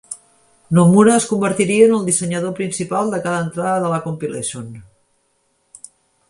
Nomura 0.77 1.17
es 1.17 1.27
convertiria 1.33 1.89
en 1.89 1.93
el 1.97 2.07
dissenyador 2.07 2.55
principal 2.61 3.13
de 3.17 3.21
cada 3.27 3.43
entrada 3.49 3.77
de 3.85 3.93
la 3.93 4.01
"Compilation". 4.07 4.73